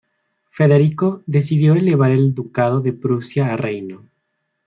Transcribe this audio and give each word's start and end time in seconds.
Federico 0.49 1.21
decidió 1.27 1.75
elevar 1.75 2.09
el 2.09 2.33
ducado 2.33 2.81
de 2.81 2.91
Prusia 2.91 3.53
a 3.53 3.55
reino. 3.55 4.09